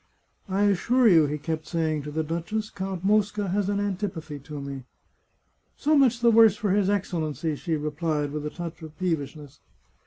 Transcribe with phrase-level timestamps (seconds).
[0.49, 4.59] "I assure you," he kept saying to the duchess," Count Mosca has an antipathy to
[4.59, 4.85] me.""
[5.77, 9.59] So much the worse for his Excellency!" she replied with a touch of peevishness.